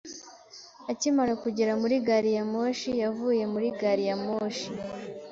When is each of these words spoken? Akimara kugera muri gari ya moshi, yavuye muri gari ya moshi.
Akimara 0.91 1.33
kugera 1.43 1.71
muri 1.81 1.95
gari 2.07 2.31
ya 2.37 2.43
moshi, 2.51 2.89
yavuye 3.03 3.43
muri 3.53 3.67
gari 3.79 4.03
ya 4.09 4.15
moshi. 4.25 4.69